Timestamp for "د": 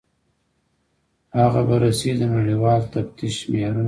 2.19-2.21